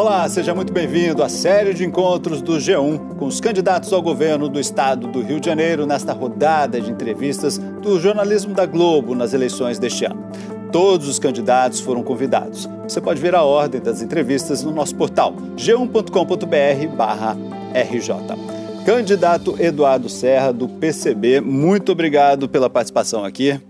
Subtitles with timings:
[0.00, 4.48] Olá, seja muito bem-vindo à série de encontros do G1 com os candidatos ao governo
[4.48, 9.34] do estado do Rio de Janeiro nesta rodada de entrevistas do jornalismo da Globo nas
[9.34, 10.24] eleições deste ano.
[10.72, 12.66] Todos os candidatos foram convidados.
[12.84, 16.04] Você pode ver a ordem das entrevistas no nosso portal g1.com.br/rj.
[18.86, 23.60] Candidato Eduardo Serra, do PCB, muito obrigado pela participação aqui.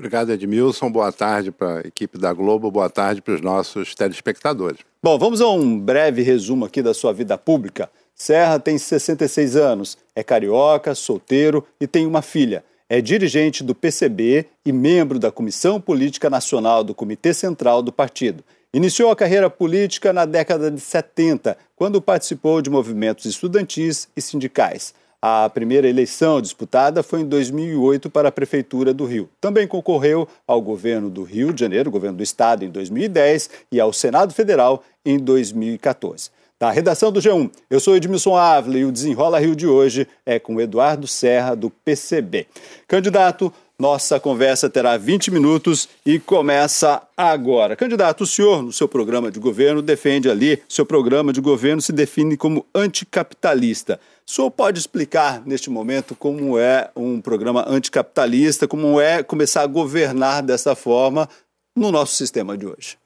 [0.00, 0.90] Obrigado, Edmilson.
[0.90, 4.80] Boa tarde para a equipe da Globo, boa tarde para os nossos telespectadores.
[5.02, 7.90] Bom, vamos a um breve resumo aqui da sua vida pública.
[8.14, 12.64] Serra tem 66 anos, é carioca, solteiro e tem uma filha.
[12.88, 18.42] É dirigente do PCB e membro da Comissão Política Nacional do Comitê Central do partido.
[18.72, 24.94] Iniciou a carreira política na década de 70, quando participou de movimentos estudantis e sindicais.
[25.22, 29.28] A primeira eleição disputada foi em 2008 para a Prefeitura do Rio.
[29.38, 33.92] Também concorreu ao governo do Rio de Janeiro, governo do Estado, em 2010 e ao
[33.92, 36.30] Senado Federal em 2014.
[36.58, 40.38] Da redação do G1, eu sou Edmilson Ávila e o Desenrola Rio de hoje é
[40.38, 42.46] com Eduardo Serra, do PCB.
[42.86, 47.74] Candidato, nossa conversa terá 20 minutos e começa agora.
[47.74, 51.92] Candidato, o senhor, no seu programa de governo, defende ali, seu programa de governo se
[51.92, 53.98] define como anticapitalista.
[54.30, 59.66] O senhor pode explicar neste momento como é um programa anticapitalista, como é começar a
[59.66, 61.28] governar dessa forma
[61.74, 62.96] no nosso sistema de hoje?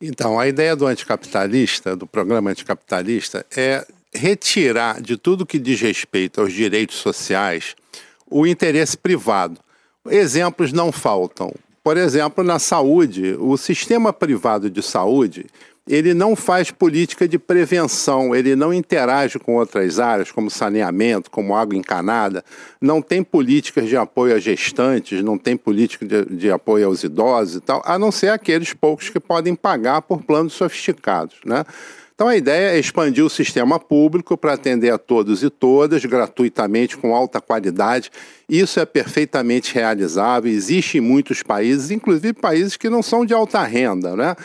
[0.00, 6.40] Então, a ideia do anticapitalista, do programa anticapitalista, é retirar de tudo que diz respeito
[6.40, 7.76] aos direitos sociais
[8.26, 9.60] o interesse privado.
[10.08, 11.52] Exemplos não faltam.
[11.82, 15.44] Por exemplo, na saúde, o sistema privado de saúde
[15.86, 21.54] ele não faz política de prevenção, ele não interage com outras áreas, como saneamento, como
[21.54, 22.42] água encanada,
[22.80, 27.56] não tem políticas de apoio a gestantes, não tem política de, de apoio aos idosos
[27.56, 31.64] e tal, a não ser aqueles poucos que podem pagar por planos sofisticados, né?
[32.14, 36.96] Então a ideia é expandir o sistema público para atender a todos e todas gratuitamente,
[36.96, 38.08] com alta qualidade.
[38.48, 43.64] Isso é perfeitamente realizável, existe em muitos países, inclusive países que não são de alta
[43.64, 44.36] renda, né?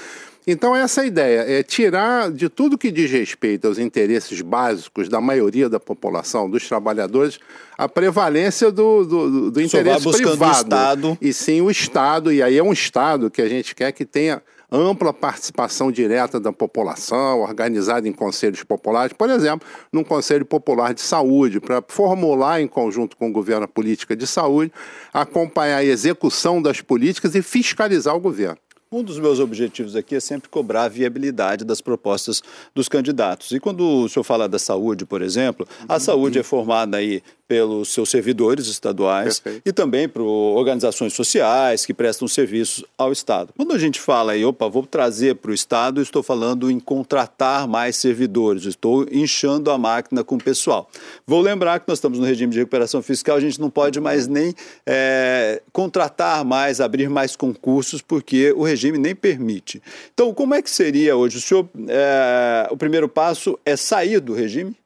[0.51, 5.21] Então, essa é ideia é tirar de tudo que diz respeito aos interesses básicos da
[5.21, 7.39] maioria da população, dos trabalhadores,
[7.77, 10.43] a prevalência do, do, do interesse privado.
[10.43, 11.17] O Estado.
[11.21, 14.41] E sim o Estado, e aí é um Estado que a gente quer que tenha
[14.71, 21.01] ampla participação direta da população, organizada em conselhos populares, por exemplo, num Conselho Popular de
[21.01, 24.71] Saúde, para formular em conjunto com o governo a política de saúde,
[25.13, 28.57] acompanhar a execução das políticas e fiscalizar o governo.
[28.91, 32.41] Um dos meus objetivos aqui é sempre cobrar a viabilidade das propostas
[32.73, 33.51] dos candidatos.
[33.51, 35.99] E quando o senhor fala da saúde, por exemplo, a uhum.
[35.99, 39.67] saúde é formada aí pelos seus servidores estaduais Perfeito.
[39.67, 43.51] e também por organizações sociais que prestam serviços ao Estado.
[43.57, 47.67] Quando a gente fala aí, opa, vou trazer para o Estado, estou falando em contratar
[47.67, 50.87] mais servidores, estou inchando a máquina com o pessoal.
[51.25, 54.27] Vou lembrar que nós estamos no regime de recuperação fiscal, a gente não pode mais
[54.27, 54.53] nem
[54.85, 59.81] é, contratar mais, abrir mais concursos, porque o regime nem permite.
[60.13, 61.37] Então, como é que seria hoje?
[61.37, 64.77] O senhor, é, o primeiro passo é sair do regime?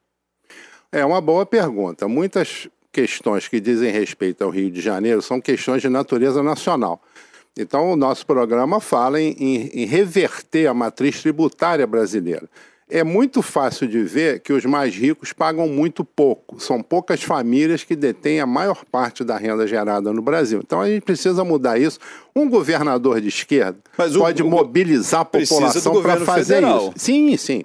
[0.93, 2.07] É uma boa pergunta.
[2.07, 7.01] Muitas questões que dizem respeito ao Rio de Janeiro são questões de natureza nacional.
[7.57, 12.47] Então, o nosso programa fala em, em, em, reverter a matriz tributária brasileira.
[12.87, 16.59] É muito fácil de ver que os mais ricos pagam muito pouco.
[16.59, 20.61] São poucas famílias que detêm a maior parte da renda gerada no Brasil.
[20.63, 21.97] Então, a gente precisa mudar isso.
[22.35, 26.89] Um governador de esquerda o, pode o, mobilizar a população para fazer federal.
[26.89, 26.93] isso.
[26.97, 27.63] Sim, sim.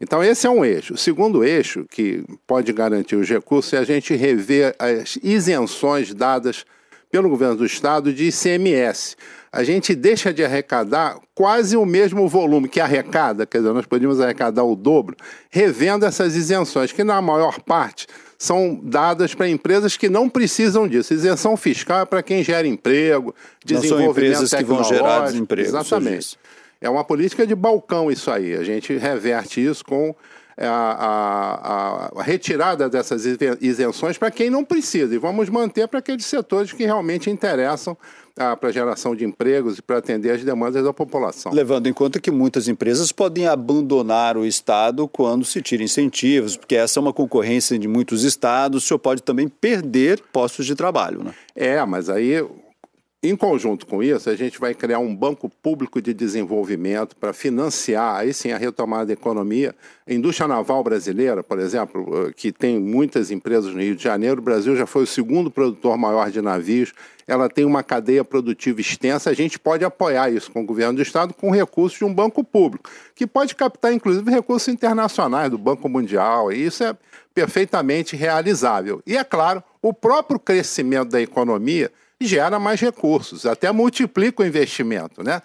[0.00, 0.94] Então, esse é um eixo.
[0.94, 6.64] O segundo eixo, que pode garantir os recursos, é a gente rever as isenções dadas
[7.10, 9.16] pelo governo do Estado de ICMS.
[9.52, 14.20] A gente deixa de arrecadar quase o mesmo volume que arrecada, quer dizer, nós podíamos
[14.20, 15.16] arrecadar o dobro,
[15.48, 21.14] revendo essas isenções, que na maior parte são dadas para empresas que não precisam disso.
[21.14, 23.32] Isenção fiscal é para quem gera emprego,
[23.64, 25.68] desenvolvimento não são empresas que vão gerar desemprego.
[25.68, 26.36] Exatamente.
[26.84, 28.54] É uma política de balcão isso aí.
[28.54, 30.14] A gente reverte isso com
[30.56, 33.24] a, a, a, retirada dessas
[33.58, 37.96] isenções para quem não precisa e vamos manter para aqueles setores que realmente interessam
[38.36, 41.52] ah, para a geração de empregos e para atender as demandas da população.
[41.52, 46.76] Levando em conta que muitas empresas podem abandonar o Estado quando se tira incentivos, porque
[46.76, 51.24] essa é uma concorrência de muitos estados, o senhor pode também perder postos de trabalho.
[51.24, 51.32] Né?
[51.56, 52.44] É, mas aí
[53.26, 58.16] Em conjunto com isso, a gente vai criar um banco público de desenvolvimento para financiar,
[58.16, 59.74] aí sim, a retomada da economia.
[60.06, 64.44] A indústria naval brasileira, por exemplo, que tem muitas empresas no Rio de Janeiro, o
[64.44, 66.92] Brasil já foi o segundo produtor maior de navios,
[67.26, 71.02] ela tem uma cadeia produtiva extensa, a gente pode apoiar isso com o governo do
[71.02, 75.88] Estado com recursos de um banco público, que pode captar, inclusive, recursos internacionais do Banco
[75.88, 76.94] Mundial, e isso é
[77.32, 79.00] perfeitamente realizável.
[79.06, 85.22] E, é claro, o próprio crescimento da economia gera mais recursos, até multiplica o investimento,
[85.22, 85.42] né?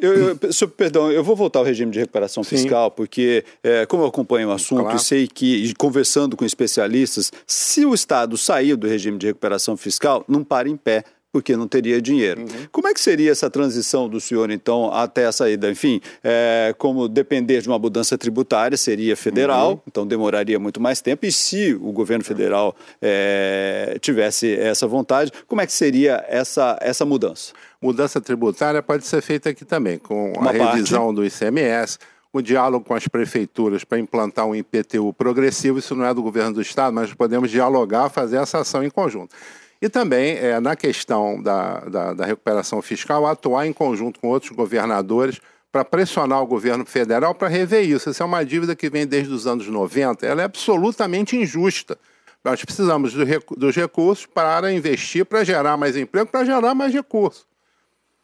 [0.00, 2.94] Eu, eu, perdão, eu vou voltar ao regime de recuperação fiscal, Sim.
[2.96, 4.96] porque, é, como eu acompanho o assunto claro.
[4.96, 10.24] e sei que, conversando com especialistas, se o Estado sair do regime de recuperação fiscal,
[10.28, 11.02] não para em pé
[11.38, 12.40] porque não teria dinheiro.
[12.40, 12.66] Uhum.
[12.72, 15.70] Como é que seria essa transição do senhor, então, até a saída?
[15.70, 19.80] Enfim, é, como depender de uma mudança tributária, seria federal, uhum.
[19.86, 25.60] então demoraria muito mais tempo, e se o governo federal é, tivesse essa vontade, como
[25.60, 27.52] é que seria essa, essa mudança?
[27.80, 31.14] Mudança tributária pode ser feita aqui também, com uma a revisão parte.
[31.14, 31.98] do ICMS,
[32.32, 36.54] o diálogo com as prefeituras para implantar um IPTU progressivo, isso não é do governo
[36.54, 39.36] do Estado, mas podemos dialogar, fazer essa ação em conjunto.
[39.80, 44.50] E também, é, na questão da, da, da recuperação fiscal, atuar em conjunto com outros
[44.50, 45.40] governadores
[45.70, 48.10] para pressionar o governo federal para rever isso.
[48.10, 51.96] Essa é uma dívida que vem desde os anos 90, ela é absolutamente injusta.
[52.44, 53.24] Nós precisamos do,
[53.56, 57.46] dos recursos para investir, para gerar mais emprego, para gerar mais recursos.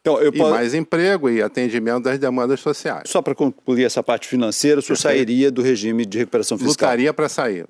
[0.01, 0.51] Então, e posso...
[0.51, 3.09] mais emprego e atendimento das demandas sociais.
[3.09, 6.89] Só para concluir essa parte financeira, o senhor sairia do regime de recuperação fiscal?
[6.89, 7.65] Lutaria para sair.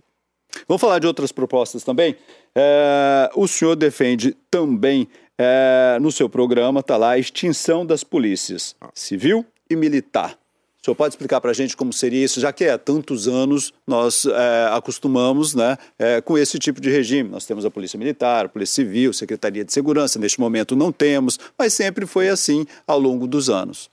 [0.68, 2.16] Vamos falar de outras propostas também?
[2.56, 5.07] É, o senhor defende também
[5.38, 10.38] é, no seu programa, está lá, a extinção das polícias civil e militar.
[10.81, 13.74] O senhor pode explicar para a gente como seria isso, já que há tantos anos
[13.88, 17.28] nós é, acostumamos né, é, com esse tipo de regime.
[17.28, 21.40] Nós temos a Polícia Militar, a Polícia Civil, Secretaria de Segurança, neste momento não temos,
[21.57, 23.90] mas sempre foi assim ao longo dos anos.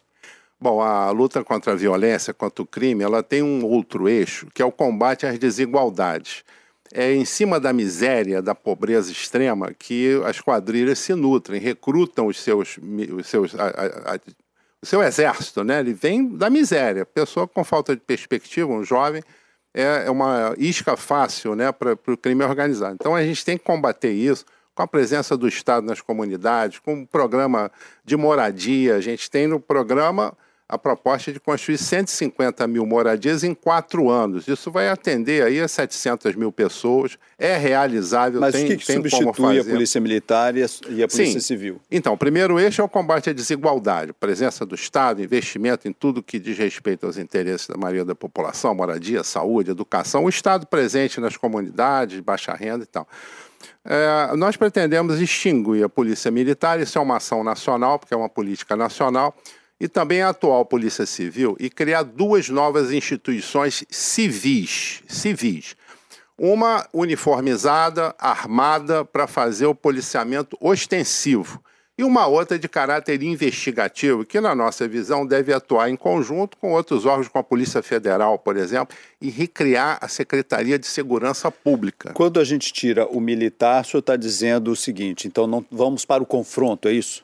[0.62, 4.62] Bom, a luta contra a violência, contra o crime, ela tem um outro eixo, que
[4.62, 6.44] é o combate às desigualdades.
[6.94, 12.38] É em cima da miséria, da pobreza extrema, que as quadrilhas se nutrem, recrutam os
[12.38, 14.18] seus, os seus, a, a, a,
[14.80, 15.80] o seu exército, né?
[15.80, 17.04] Ele vem da miséria.
[17.04, 19.20] Pessoa com falta de perspectiva, um jovem,
[19.74, 22.94] é, é uma isca fácil, né, para o crime organizado.
[23.00, 24.44] Então a gente tem que combater isso
[24.76, 27.68] com a presença do Estado nas comunidades, com um programa
[28.04, 28.94] de moradia.
[28.94, 30.32] A gente tem no programa
[30.72, 34.48] a proposta de construir 150 mil moradias em quatro anos.
[34.48, 38.86] Isso vai atender aí a 700 mil pessoas, é realizável, Mas tem, o que, que
[38.86, 41.40] substitui a Polícia Militar e a, e a Polícia Sim.
[41.40, 41.78] Civil?
[41.90, 46.22] Então, o primeiro eixo é o combate à desigualdade, presença do Estado, investimento em tudo
[46.22, 51.20] que diz respeito aos interesses da maioria da população, moradia, saúde, educação, o Estado presente
[51.20, 53.06] nas comunidades, baixa renda e tal.
[53.84, 58.30] É, nós pretendemos extinguir a Polícia Militar, isso é uma ação nacional, porque é uma
[58.30, 59.36] política nacional,
[59.82, 65.74] e também a atual Polícia Civil e criar duas novas instituições civis, civis.
[66.38, 71.60] Uma uniformizada, armada para fazer o policiamento ostensivo
[71.98, 76.72] e uma outra de caráter investigativo, que, na nossa visão, deve atuar em conjunto com
[76.72, 82.12] outros órgãos, com a Polícia Federal, por exemplo, e recriar a Secretaria de Segurança Pública.
[82.14, 86.04] Quando a gente tira o militar, o senhor está dizendo o seguinte: então não vamos
[86.04, 87.22] para o confronto, é isso?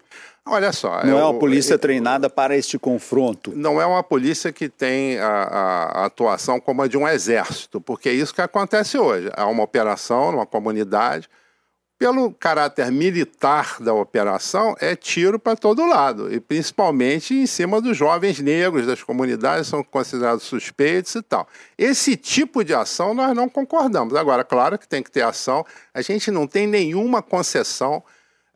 [0.50, 1.04] Olha só.
[1.04, 3.52] Não é, é uma polícia eu, treinada para este confronto.
[3.54, 8.08] Não é uma polícia que tem a, a, atuação como a de um exército, porque
[8.08, 9.30] é isso que acontece hoje.
[9.36, 11.28] Há uma operação numa comunidade,
[11.98, 17.96] pelo caráter militar da operação, é tiro para todo lado, e principalmente em cima dos
[17.96, 21.48] jovens negros das comunidades, são considerados suspeitos e tal.
[21.76, 24.14] Esse tipo de ação nós não concordamos.
[24.14, 28.02] Agora, claro que tem que ter ação, a gente não tem nenhuma concessão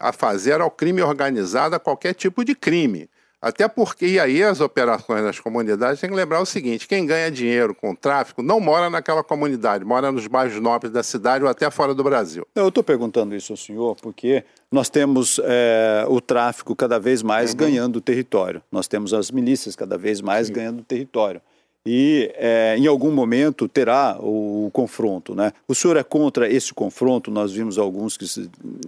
[0.03, 3.09] a fazer ao crime organizado, a qualquer tipo de crime.
[3.41, 7.31] Até porque, e aí as operações das comunidades tem que lembrar o seguinte: quem ganha
[7.31, 11.51] dinheiro com o tráfico não mora naquela comunidade, mora nos bairros nobres da cidade ou
[11.51, 12.47] até fora do Brasil.
[12.55, 17.51] Eu estou perguntando isso ao senhor porque nós temos é, o tráfico cada vez mais
[17.51, 17.57] uhum.
[17.57, 20.53] ganhando território, nós temos as milícias cada vez mais Sim.
[20.53, 21.41] ganhando território
[21.85, 25.35] e é, em algum momento terá o, o, confronto.
[25.35, 25.53] Né?
[25.67, 27.31] O senhor é contra esse confronto?
[27.31, 28.27] Nós vimos alguns que,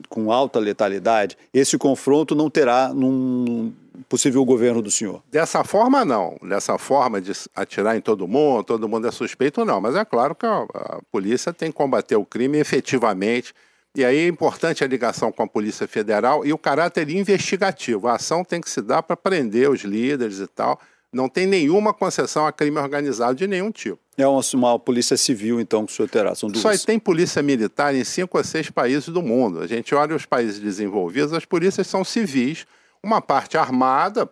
[0.09, 1.37] com alta letalidade.
[1.53, 3.73] Esse confronto não terá num
[4.09, 5.23] possível governo do senhor?
[5.31, 6.37] Dessa forma, não.
[6.43, 9.81] Dessa forma de atirar em todo mundo, todo mundo é suspeito, não.
[9.81, 13.53] Mas é claro que a, a polícia tem que combater o crime efetivamente.
[13.97, 18.09] E aí é importante a ligação com a Polícia Federal e o caráter investigativo.
[18.09, 20.81] A ação tem que se dar para prender os líderes e tal
[21.15, 23.99] Não tem nenhuma concessão a crime organizado de nenhum tipo.
[24.17, 26.35] É uma, uma polícia civil, então, que o senhor terá.
[26.35, 26.63] São duas.
[26.63, 29.61] Só tem polícia militar em cinco ou seis países do mundo.
[29.61, 32.67] A gente olha os países desenvolvidos, as polícias são civis,
[33.03, 34.29] uma parte armada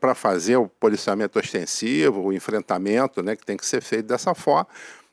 [0.00, 4.66] para fazer o policiamento ostensivo, o enfrentamento, né, que tem que ser feito dessa forma,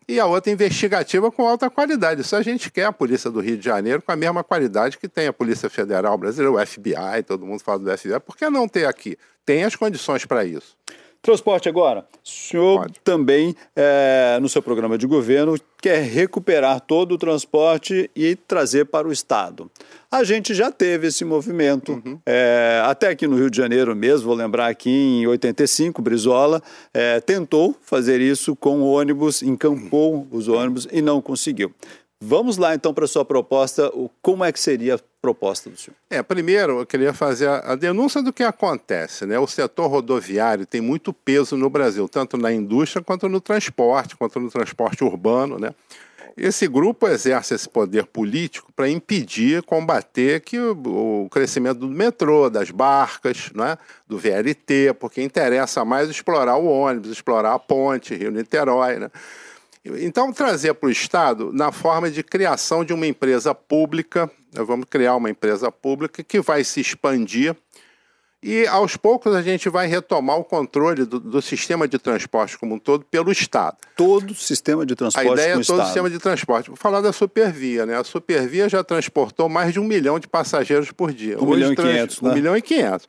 [0.07, 2.21] e a outra investigativa com alta qualidade.
[2.21, 5.07] Isso a gente quer a Polícia do Rio de Janeiro com a mesma qualidade que
[5.07, 8.19] tem a Polícia Federal Brasileira, o FBI, todo mundo fala do FBI.
[8.19, 9.17] Por que não ter aqui?
[9.45, 10.75] Tem as condições para isso.
[11.25, 12.05] Transporte agora.
[12.23, 12.99] O senhor Pode.
[13.03, 19.07] também, é, no seu programa de governo, quer recuperar todo o transporte e trazer para
[19.07, 19.67] o Estado.
[20.11, 22.19] A gente já teve esse movimento, uhum.
[22.27, 26.61] é, até aqui no Rio de Janeiro mesmo, vou lembrar aqui em 85, Brizola
[26.93, 31.73] é, tentou fazer isso com ônibus, encampou os ônibus e não conseguiu.
[32.21, 33.91] Vamos lá então para a sua proposta,
[34.21, 35.95] como é que seria a proposta do senhor?
[36.09, 39.37] É, primeiro eu queria fazer a denúncia do que acontece, né?
[39.37, 44.39] O setor rodoviário tem muito peso no Brasil, tanto na indústria quanto no transporte, quanto
[44.39, 45.73] no transporte urbano, né?
[46.37, 52.49] Esse grupo exerce esse poder político para impedir, combater que o, o, crescimento do metrô,
[52.49, 58.99] das barcas, né, do VLT, porque interessa mais explorar o ônibus, explorar a ponte Rio-Niterói.
[58.99, 59.09] Né?
[59.85, 64.87] Então, trazer para o Estado na forma de criação de uma empresa pública, nós vamos
[64.89, 67.55] criar uma empresa pública que vai se expandir
[68.47, 72.75] e aos poucos a gente vai retomar o controle do, do, sistema de transporte como
[72.75, 73.77] um todo pelo Estado.
[73.95, 75.27] Todo o sistema de transporte.
[75.27, 75.81] A ideia é todo Estado.
[75.81, 76.67] o sistema de transporte.
[76.67, 77.97] Vou falar da Supervia, né?
[77.97, 81.41] A Supervia já transportou mais de um milhão de passageiros por dia.
[81.41, 82.29] Um milhão e quinhentos, né?
[82.29, 83.07] Um milhão e quinhentos.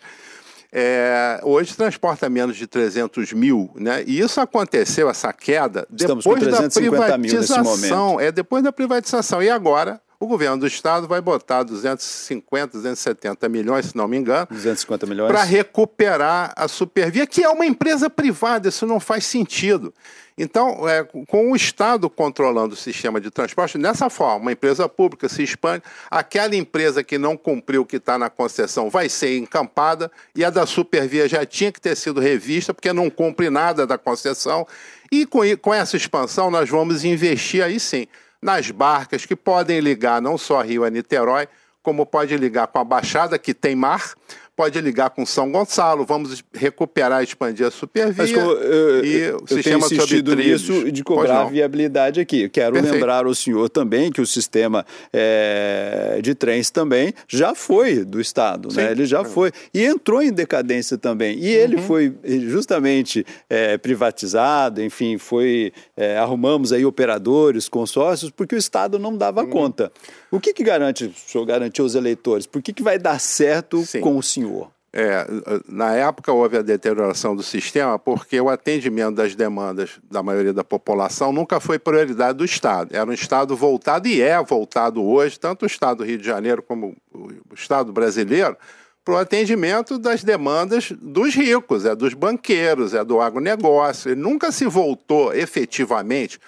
[0.79, 4.05] É, hoje transporta menos de 300 mil, né?
[4.07, 8.21] E isso aconteceu, essa queda, Estamos depois da privatização.
[8.21, 9.43] É depois da privatização.
[9.43, 14.47] E agora o governo do estado vai botar 250, 270 milhões, se não me engano,
[14.51, 18.69] 250 milhões para recuperar a Supervia, que é uma empresa privada.
[18.69, 19.93] Isso não faz sentido.
[20.39, 25.31] Então, é, com o Estado controlando o sistema de transporte, dessa forma, uma empresa pública
[25.31, 30.11] se expande, aquela empresa que não cumpriu o que está na concessão vai ser encampada,
[30.35, 33.97] e a da Supervia já tinha que ter sido revista, porque não cumpre nada da
[33.97, 34.67] concessão.
[35.11, 38.07] E com, com essa expansão, nós vamos investir aí sim
[38.47, 41.49] nas barcas que podem ligar não só Rio a Niterói,
[41.83, 44.15] como pode ligar com a Baixada, que tem mar,
[44.57, 49.35] pode ligar com São Gonçalo, vamos recuperar e expandir a Supervia Mas, eu, e o
[49.35, 52.49] eu sistema tenho insistido sobre nisso de cobrar viabilidade aqui.
[52.49, 52.95] Quero Perfeito.
[52.95, 58.71] lembrar ao senhor também que o sistema é, de trens também já foi do Estado,
[58.75, 58.91] né?
[58.91, 61.39] ele já foi e entrou em decadência também.
[61.39, 61.83] E ele uhum.
[61.83, 62.15] foi
[62.49, 69.43] justamente é, privatizado, enfim, foi é, arrumamos aí operadores, consórcios, porque o Estado não dava
[69.43, 69.51] uhum.
[69.51, 69.93] conta.
[70.31, 72.47] O que, que garante, o senhor garantiu aos eleitores?
[72.47, 74.01] Por que, que vai dar certo Sim.
[74.01, 74.71] com o senhor?
[74.99, 75.27] É,
[75.69, 80.65] na época houve a deterioração do sistema porque o atendimento das demandas da maioria da
[80.65, 82.97] população nunca foi prioridade do Estado.
[82.97, 86.63] Era um Estado voltado, e é voltado hoje, tanto o Estado do Rio de Janeiro
[86.63, 88.57] como o Estado brasileiro,
[89.05, 94.11] para o atendimento das demandas dos ricos, é dos banqueiros, é do agronegócio.
[94.11, 96.41] Ele nunca se voltou efetivamente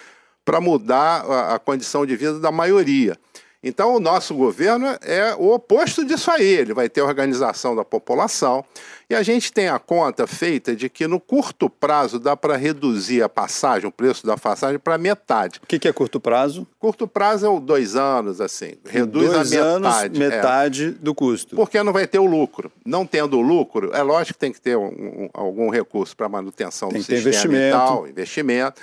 [0.43, 3.15] para mudar a, a condição de vida da maioria.
[3.61, 6.45] Então, o nosso governo é o oposto disso aí.
[6.45, 8.63] Ele vai ter organização da população.
[9.09, 13.21] E a gente tem a conta feita de que no curto prazo dá para reduzir
[13.21, 15.59] a passagem, o preço da passagem, para metade.
[15.61, 16.65] O que, que, é curto prazo?
[16.77, 18.75] Curto prazo é o dois anos, assim.
[18.85, 20.05] Reduz dois a metade.
[20.05, 20.91] Anos, metade é.
[20.91, 21.55] do custo.
[21.55, 22.71] Porque não vai ter o lucro.
[22.85, 26.29] Não tendo o lucro, é lógico que tem que ter um, um, algum recurso para
[26.29, 27.67] manutenção tem do sistema investimento.
[27.67, 28.81] e tal, investimento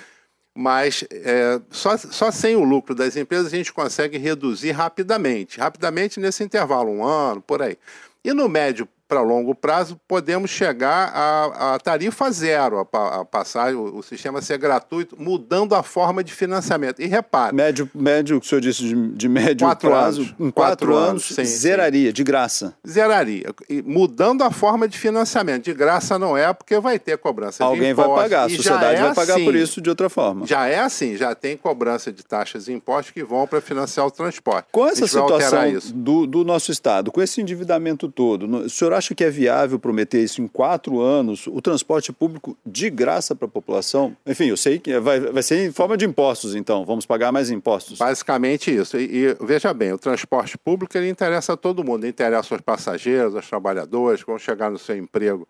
[0.57, 5.59] mas é, só, só sem o lucro das empresas a gente consegue reduzir rapidamente.
[5.59, 7.77] Rapidamente nesse intervalo, um ano, por aí.
[8.23, 13.73] E no médio para longo prazo, podemos chegar à, à tarifa zero, a, a passar
[13.73, 17.01] o, o, sistema ser gratuito, mudando a forma de financiamento.
[17.01, 17.55] E repare.
[17.55, 20.87] Médio, médio o que o senhor disse de, de médio quatro prazo, anos, em quatro,
[20.87, 22.13] quatro anos, sim, zeraria, sim.
[22.13, 22.73] de graça.
[22.85, 23.53] Zeraria.
[23.69, 25.63] E mudando a forma de financiamento.
[25.63, 29.03] De graça não é, porque vai ter cobrança Alguém de vai pagar, a sociedade é
[29.03, 30.45] vai pagar assim, por isso de outra forma.
[30.45, 34.11] Já é assim, já tem cobrança de taxas e impostos que vão para financiar o
[34.11, 34.67] transporte.
[34.71, 35.61] Com essa situação
[35.93, 40.23] do, do nosso Estado, com esse endividamento todo, o senhor acha que é viável prometer
[40.23, 44.15] isso em quatro anos, o transporte público de graça para a população?
[44.25, 47.49] Enfim, eu sei que vai, vai ser em forma de impostos, então, vamos pagar mais
[47.49, 47.97] impostos.
[47.97, 48.97] Basicamente isso.
[48.97, 53.35] E, e veja bem, o transporte público ele interessa a todo mundo, interessa aos passageiros,
[53.35, 55.47] aos trabalhadores, que vão chegar no seu emprego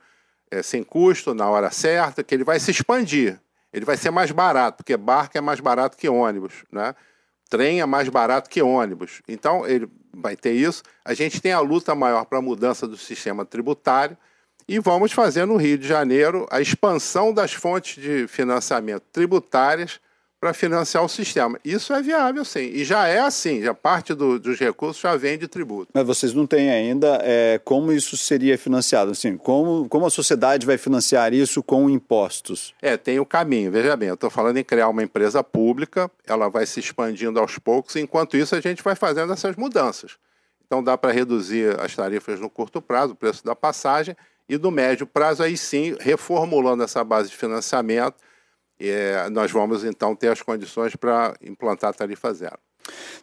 [0.52, 3.40] é, sem custo, na hora certa, que ele vai se expandir.
[3.74, 6.96] Ele vai ser mais barato, porque barco é mais barato que ônibus, né?
[7.48, 9.22] Trem é mais barato que ônibus.
[9.28, 10.84] Então, ele vai ter isso.
[11.06, 14.18] A gente tem a luta maior para a mudança do sistema tributário.
[14.68, 20.00] E vamos fazer no Rio de Janeiro a expansão das fontes de financiamento tributárias
[20.40, 21.60] para financiar o sistema.
[21.66, 22.70] Isso é viável, sim.
[22.74, 25.92] E já é assim, já parte do, dos recursos já vem de tributo.
[25.94, 29.12] Mas vocês não têm ainda é, como isso seria financiado?
[29.12, 32.74] Assim, como, como a sociedade vai financiar isso com impostos?
[32.82, 33.72] É, tem o caminho.
[33.72, 37.58] Veja bem, eu estou falando em criar uma empresa pública, ela vai se expandindo aos
[37.58, 40.18] poucos, enquanto isso a gente vai fazendo essas mudanças.
[40.66, 44.16] Então dá para reduzir as tarifas no curto prazo, o preço da passagem,
[44.50, 48.16] e do médio prazo, aí sim, reformulando essa base de financiamento,
[48.80, 52.58] é, nós vamos então ter as condições para implantar a tarifa zero.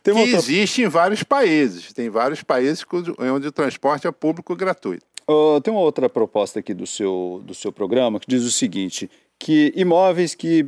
[0.03, 0.37] Tem que outra...
[0.37, 1.93] existe em vários países.
[1.93, 2.85] Tem vários países
[3.19, 5.07] onde o transporte é público gratuito.
[5.29, 9.11] Uh, tem uma outra proposta aqui do seu, do seu programa que diz o seguinte:
[9.39, 10.67] que imóveis que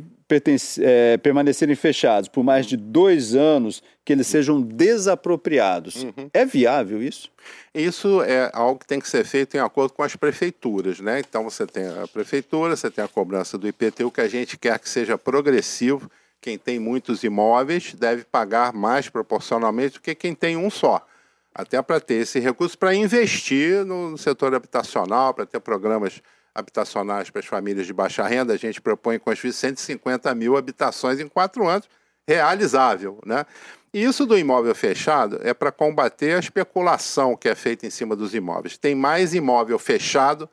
[0.79, 6.03] é, permanecerem fechados por mais de dois anos, que eles sejam desapropriados.
[6.03, 6.29] Uhum.
[6.33, 7.29] É viável isso?
[7.73, 11.19] Isso é algo que tem que ser feito em acordo com as prefeituras, né?
[11.19, 14.77] Então você tem a prefeitura, você tem a cobrança do IPTU, que a gente quer
[14.79, 16.09] que seja progressivo.
[16.41, 21.05] Quem tem muitos imóveis deve pagar mais proporcionalmente do que quem tem um só.
[21.53, 26.21] Até para ter esse recurso para investir no setor habitacional, para ter programas
[26.57, 31.27] habitacionais para as famílias de baixa renda, a gente propõe construir 150 mil habitações em
[31.27, 31.87] quatro anos,
[32.27, 33.19] realizável.
[33.23, 33.45] Né?
[33.93, 38.15] E isso do imóvel fechado é para combater a especulação que é feita em cima
[38.15, 38.77] dos imóveis.
[38.77, 40.49] Tem mais imóvel fechado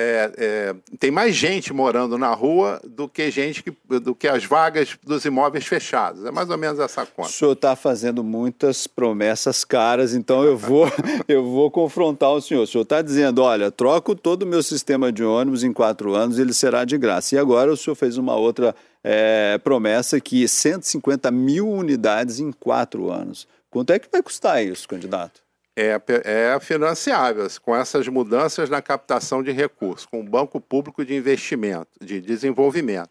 [0.00, 4.44] é, é, tem mais gente morando na rua do que gente que, do que as
[4.44, 6.24] vagas dos imóveis fechados.
[6.24, 7.28] É mais ou menos essa conta.
[7.28, 10.86] O senhor está fazendo muitas promessas caras, então eu vou,
[11.26, 12.62] eu vou confrontar o senhor.
[12.62, 16.38] O senhor está dizendo, olha, troco todo o meu sistema de ônibus em quatro anos,
[16.38, 17.34] ele será de graça.
[17.34, 23.10] E agora o senhor fez uma outra é, promessa que 150 mil unidades em quatro
[23.10, 23.48] anos.
[23.68, 25.47] Quanto é que vai custar isso, candidato?
[25.80, 31.14] É, é financiável com essas mudanças na captação de recursos, com o Banco Público de
[31.14, 33.10] Investimento, de Desenvolvimento.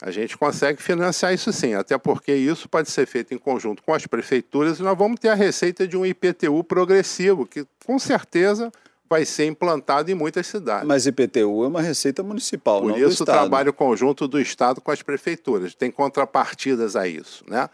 [0.00, 3.94] A gente consegue financiar isso sim, até porque isso pode ser feito em conjunto com
[3.94, 8.70] as prefeituras e nós vamos ter a receita de um IPTU progressivo, que com certeza
[9.08, 10.86] vai ser implantado em muitas cidades.
[10.86, 14.90] Mas IPTU é uma receita municipal, Por não isso o trabalho conjunto do Estado com
[14.90, 15.74] as prefeituras.
[15.74, 17.70] Tem contrapartidas a isso, né?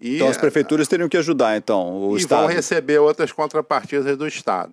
[0.00, 2.40] E, então as prefeituras teriam que ajudar, então, o e Estado.
[2.40, 4.72] vão receber outras contrapartidas do Estado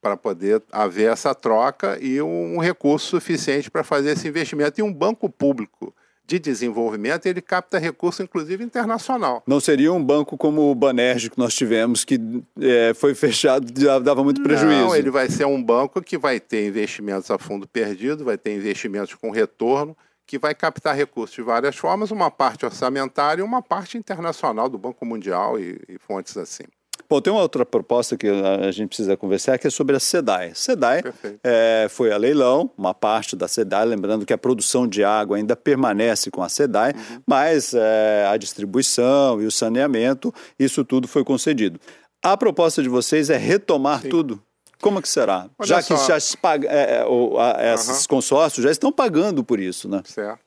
[0.00, 4.78] para poder haver essa troca e um recurso suficiente para fazer esse investimento.
[4.78, 5.94] E um banco público
[6.26, 9.42] de desenvolvimento, ele capta recurso, inclusive internacional.
[9.46, 12.18] Não seria um banco como o Banerj que nós tivemos, que
[12.60, 13.70] é, foi fechado,
[14.02, 14.84] dava muito prejuízo.
[14.84, 18.54] Não, ele vai ser um banco que vai ter investimentos a fundo perdido, vai ter
[18.54, 23.62] investimentos com retorno, que vai captar recursos de várias formas, uma parte orçamentária e uma
[23.62, 26.64] parte internacional do Banco Mundial e, e fontes assim.
[27.08, 30.52] Bom, tem uma outra proposta que a gente precisa conversar, que é sobre a SEDAI.
[30.54, 31.02] SEDAI
[31.42, 35.54] é, foi a leilão, uma parte da SEDAI, lembrando que a produção de água ainda
[35.54, 37.22] permanece com a SEDAI, uhum.
[37.26, 41.78] mas é, a distribuição e o saneamento, isso tudo foi concedido.
[42.22, 44.08] A proposta de vocês é retomar Sim.
[44.08, 44.42] tudo?
[44.84, 45.48] Como que será?
[45.58, 45.96] Olha já só.
[45.96, 48.08] que já se paga, é, é, o, a, esses uhum.
[48.08, 50.02] consórcios já estão pagando por isso, né?
[50.04, 50.44] Certo.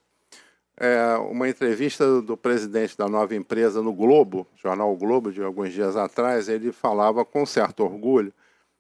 [0.80, 5.98] É, uma entrevista do presidente da nova empresa no Globo, jornal Globo, de alguns dias
[5.98, 8.32] atrás, ele falava com certo orgulho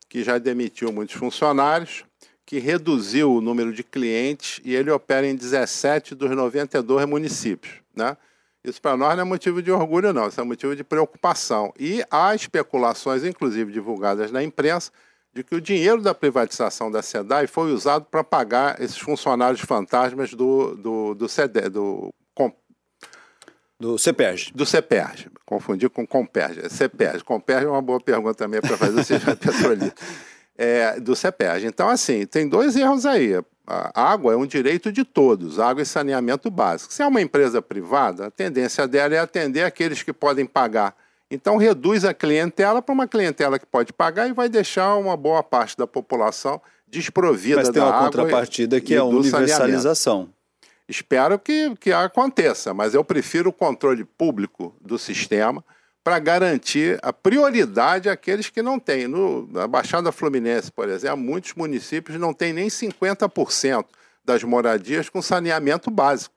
[0.07, 2.05] que já demitiu muitos funcionários,
[2.45, 7.81] que reduziu o número de clientes e ele opera em 17 dos 92 municípios.
[7.95, 8.15] Né?
[8.63, 11.73] Isso para nós não é motivo de orgulho, não, isso é motivo de preocupação.
[11.79, 14.91] E há especulações, inclusive divulgadas na imprensa,
[15.37, 20.33] de que o dinheiro da privatização da SEDAI foi usado para pagar esses funcionários fantasmas
[20.33, 22.51] do, do, do, CD, do, com,
[23.79, 24.51] do CEPERG.
[24.55, 25.29] Do CEPERG.
[25.45, 26.67] Confundi com Comperge.
[26.71, 27.23] CEPERG.
[27.23, 29.93] Comperge é uma boa pergunta também para fazer o seja petrolífero.
[30.57, 31.67] É, do CEPERG.
[31.67, 33.39] Então, assim, tem dois erros aí.
[33.67, 36.91] A água é um direito de todos, água e saneamento básico.
[36.91, 40.95] Se é uma empresa privada, a tendência dela é atender aqueles que podem pagar
[41.29, 45.43] então reduz a clientela para uma clientela que pode pagar e vai deixar uma boa
[45.43, 50.29] parte da população desprovida Mas tem uma contrapartida que é a universalização.
[50.87, 55.63] Espero que, que aconteça, mas eu prefiro o controle público do sistema
[56.01, 59.05] para garantir a prioridade àqueles que não têm.
[59.05, 63.85] No, na Baixada Fluminense, por exemplo, muitos municípios não têm nem 50%
[64.23, 66.36] das moradias com saneamento básico.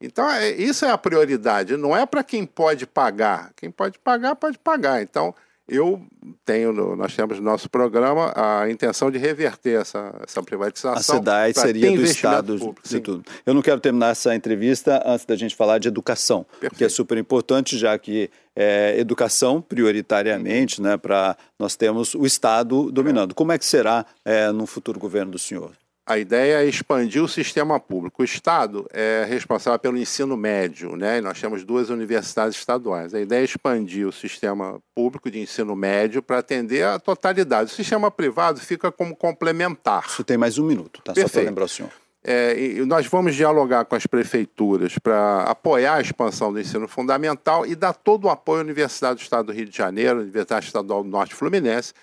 [0.00, 3.52] Então, é, isso é a prioridade, não é para quem pode pagar.
[3.54, 5.02] Quem pode pagar, pode pagar.
[5.02, 5.34] Então,
[5.70, 6.04] eu
[6.44, 11.16] tenho, nós temos no nosso programa a intenção de reverter essa, essa privatização.
[11.16, 13.24] A SEDAI seria do Estado público, de tudo.
[13.46, 16.76] Eu não quero terminar essa entrevista antes da gente falar de educação, Perfeito.
[16.76, 22.90] que é super importante, já que é, educação prioritariamente, né, para nós temos o Estado
[22.90, 23.32] dominando.
[23.32, 25.70] Como é que será é, no futuro governo do senhor?
[26.06, 28.22] A ideia é expandir o sistema público.
[28.22, 31.18] O Estado é responsável pelo ensino médio, né?
[31.18, 33.14] E nós temos duas universidades estaduais.
[33.14, 37.70] A ideia é expandir o sistema público de ensino médio para atender a totalidade.
[37.70, 40.08] O sistema privado fica como complementar.
[40.10, 41.12] Você tem mais um minuto, tá?
[41.12, 41.28] Perfeito.
[41.28, 41.90] Só para lembrar o senhor.
[42.22, 42.54] É,
[42.86, 47.94] nós vamos dialogar com as prefeituras para apoiar a expansão do ensino fundamental e dar
[47.94, 51.34] todo o apoio à Universidade do Estado do Rio de Janeiro, Universidade Estadual do Norte
[51.34, 51.94] Fluminense,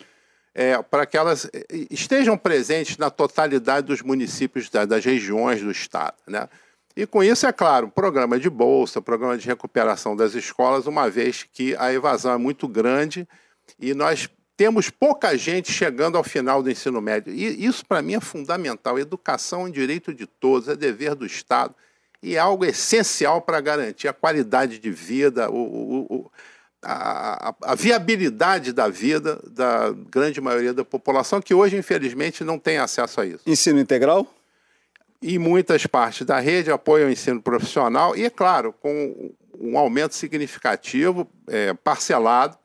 [0.58, 5.70] é, para que elas é, estejam presentes na totalidade dos municípios da, das regiões do
[5.70, 6.15] Estado.
[6.26, 6.50] Né?
[6.96, 11.43] E com isso, é claro, programa de bolsa, programa de recuperação das escolas, uma vez
[11.54, 13.28] que a evasão é muito grande
[13.80, 17.32] e nós temos pouca gente chegando ao final do ensino médio.
[17.32, 18.98] E isso, para mim, é fundamental.
[18.98, 21.76] Educação é um direito de todos, é dever do Estado
[22.24, 26.32] e é algo essencial para garantir a qualidade de vida, o, o, o
[26.84, 32.60] a, a, a, viabilidade da vida da grande maioria da população, que hoje, infelizmente, não
[32.60, 33.42] tem acesso a isso.
[33.46, 34.28] Ensino integral?
[35.22, 40.13] Em muitas partes da rede, apoio ao ensino profissional e, é claro, com um aumento
[40.13, 42.58] significativo, é, parcelado,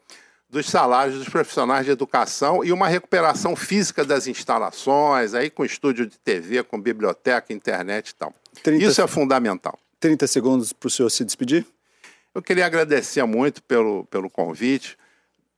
[0.53, 6.07] dos salários dos profissionais de educação e uma recuperação física das instalações, aí com estúdio
[6.07, 8.35] de TV, com biblioteca, internet e tal.
[8.62, 9.79] 30, Isso é fundamental.
[9.98, 11.64] 30 segundos para o senhor se despedir.
[12.34, 14.96] Eu queria agradecer muito pelo, pelo convite,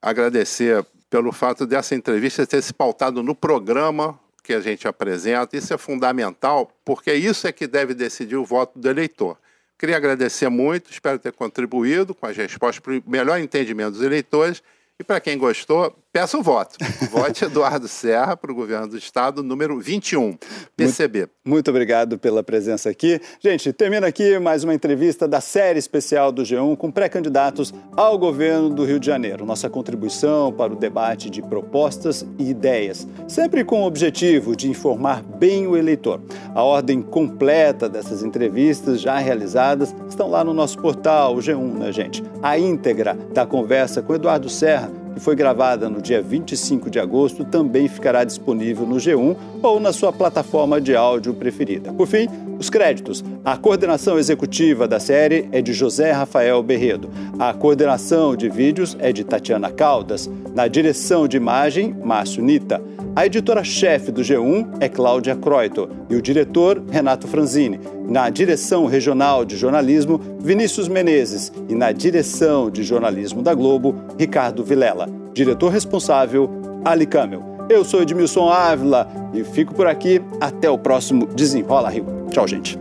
[0.03, 5.57] agradecer pelo fato dessa entrevista ter se pautado no programa que a gente apresenta.
[5.57, 9.39] Isso é fundamental, porque isso é que deve decidir o voto do eleitor.
[9.79, 14.61] Queria agradecer muito, espero ter contribuído com as respostas para o melhor entendimento dos eleitores
[14.99, 16.77] e para quem gostou, peço o voto.
[17.11, 20.39] Vote Eduardo Serra para o governo do estado, número 21,
[20.77, 21.19] PCB.
[21.19, 23.21] Muito, muito, obrigado pela presença aqui.
[23.41, 28.71] Gente, termina aqui mais uma entrevista da série especial do G1 com pré-candidatos ao governo
[28.71, 29.45] do Rio de Janeiro.
[29.45, 35.21] Nossa contribuição para o debate de propostas e ideias, sempre com o objetivo de informar
[35.21, 36.21] bem o eleitor.
[36.55, 41.91] A ordem completa dessas entrevistas já realizadas estão lá no nosso portal, o G1, né,
[41.91, 42.23] gente?
[42.41, 47.45] A íntegra da conversa com Eduardo Serra que foi gravada no dia 25 de agosto,
[47.45, 51.93] também ficará disponível no G1 ou na sua plataforma de áudio preferida.
[51.93, 53.25] Por fim, os créditos.
[53.45, 57.11] A coordenação executiva da série é de José Rafael Berredo.
[57.39, 60.31] A coordenação de vídeos é de Tatiana Caldas.
[60.55, 62.81] Na direção de imagem, Márcio Nita.
[63.17, 67.79] A editora-chefe do G1 é Cláudia Croito e o diretor, Renato Franzini.
[68.09, 71.53] Na direção regional de jornalismo, Vinícius Menezes.
[71.69, 75.09] E na direção de jornalismo da Globo, Ricardo Vilela.
[75.33, 76.51] Diretor responsável,
[76.85, 77.41] Ali Camel.
[77.71, 80.21] Eu sou Edmilson Ávila e fico por aqui.
[80.41, 82.07] Até o próximo Desenrola Rio.
[82.33, 82.77] Tchau, gente.